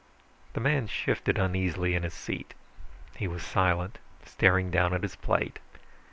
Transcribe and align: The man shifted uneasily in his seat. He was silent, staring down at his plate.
The 0.53 0.59
man 0.59 0.87
shifted 0.87 1.37
uneasily 1.37 1.93
in 1.93 2.01
his 2.01 2.15
seat. 2.15 2.55
He 3.17 3.27
was 3.27 3.43
silent, 3.43 3.99
staring 4.25 4.71
down 4.71 4.95
at 4.95 5.03
his 5.03 5.15
plate. 5.15 5.59